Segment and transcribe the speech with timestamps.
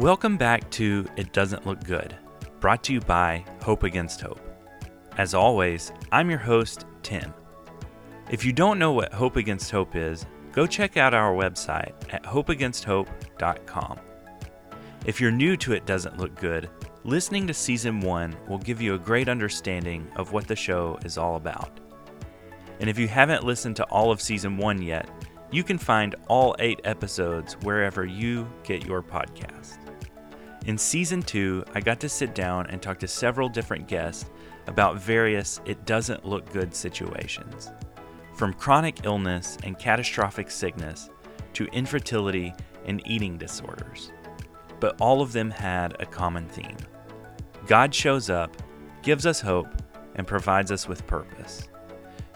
[0.00, 2.16] Welcome back to It Doesn't Look Good,
[2.58, 4.40] brought to you by Hope Against Hope.
[5.18, 7.34] As always, I'm your host, Tim.
[8.30, 12.22] If you don't know what Hope Against Hope is, go check out our website at
[12.22, 14.00] hopeagainsthope.com.
[15.04, 16.70] If you're new to It Doesn't Look Good,
[17.04, 21.18] listening to season one will give you a great understanding of what the show is
[21.18, 21.78] all about.
[22.80, 25.10] And if you haven't listened to all of season one yet,
[25.50, 29.89] you can find all eight episodes wherever you get your podcast.
[30.70, 34.30] In season two, I got to sit down and talk to several different guests
[34.68, 37.72] about various it doesn't look good situations.
[38.36, 41.10] From chronic illness and catastrophic sickness
[41.54, 44.12] to infertility and eating disorders.
[44.78, 46.76] But all of them had a common theme
[47.66, 48.56] God shows up,
[49.02, 49.74] gives us hope,
[50.14, 51.68] and provides us with purpose.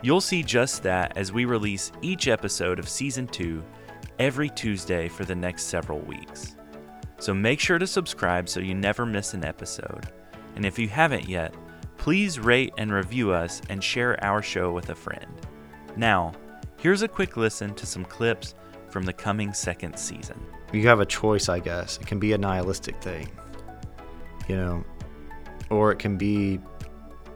[0.03, 3.63] You'll see just that as we release each episode of Season 2
[4.19, 6.57] every Tuesday for the next several weeks.
[7.19, 10.09] So make sure to subscribe so you never miss an episode.
[10.57, 11.55] And if you haven't yet,
[11.97, 15.27] please rate and review us and share our show with a friend.
[15.97, 16.33] Now,
[16.79, 18.55] here's a quick listen to some clips
[18.91, 20.41] from the coming second season.
[20.73, 21.99] You have a choice, I guess.
[21.99, 23.29] It can be a nihilistic thing,
[24.49, 24.85] you know,
[25.71, 26.61] or it can be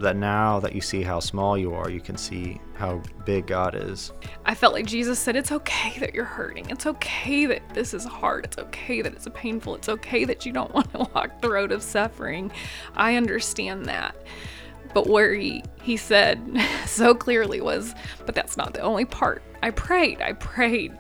[0.01, 3.75] that now that you see how small you are, you can see how big God
[3.75, 4.13] is.
[4.45, 6.71] I felt like Jesus said, It's okay that you're hurting.
[6.71, 8.45] It's okay that this is hard.
[8.45, 9.75] It's okay that it's painful.
[9.75, 12.51] It's okay that you don't want to walk the road of suffering.
[12.95, 14.17] I understand that.
[14.95, 16.41] But where he, he said
[16.87, 19.43] so clearly was, But that's not the only part.
[19.63, 20.21] I prayed.
[20.23, 20.97] I prayed.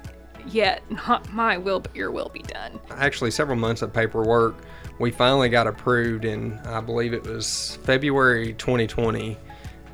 [0.46, 2.78] Yet, not my will, but your will be done.
[2.90, 4.56] Actually, several months of paperwork
[4.98, 9.36] we finally got approved in, I believe it was February 2020.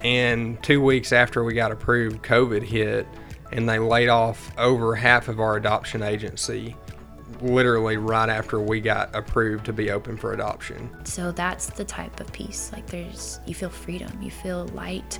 [0.00, 3.06] And two weeks after we got approved, COVID hit
[3.52, 6.76] and they laid off over half of our adoption agency
[7.40, 10.90] literally right after we got approved to be open for adoption.
[11.04, 12.70] So that's the type of peace.
[12.72, 15.18] Like there's, you feel freedom, you feel light,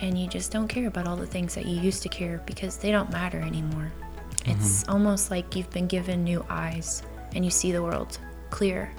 [0.00, 2.78] and you just don't care about all the things that you used to care because
[2.78, 3.92] they don't matter anymore.
[4.40, 4.60] Mm-hmm.
[4.60, 7.02] It's almost like you've been given new eyes
[7.34, 8.18] and you see the world
[8.50, 8.92] clear.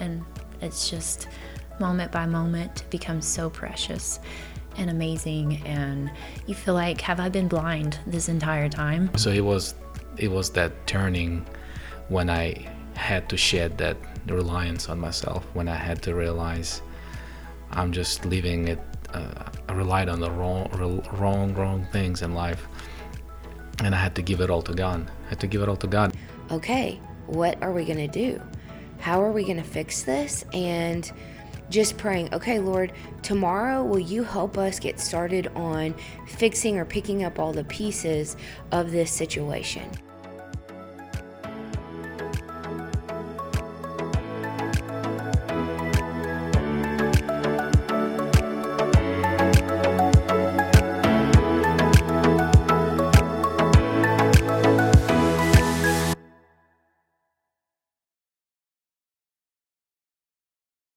[0.00, 0.24] And
[0.60, 1.28] it's just
[1.80, 4.20] moment by moment becomes so precious
[4.76, 5.62] and amazing.
[5.66, 6.10] And
[6.46, 9.10] you feel like have i been blind this entire time?
[9.16, 9.74] So it was
[10.16, 11.46] it was that turning
[12.08, 12.54] when i
[12.94, 16.82] had to shed that reliance on myself when i had to realize
[17.72, 18.80] i'm just living it
[19.14, 20.68] uh, i relied on the wrong
[21.12, 22.68] wrong wrong things in life
[23.84, 25.76] and i had to give it all to god i had to give it all
[25.76, 26.14] to god
[26.50, 28.40] okay what are we going to do
[29.02, 30.44] how are we going to fix this?
[30.52, 31.10] And
[31.70, 32.92] just praying, okay, Lord,
[33.22, 35.96] tomorrow will you help us get started on
[36.28, 38.36] fixing or picking up all the pieces
[38.70, 39.90] of this situation?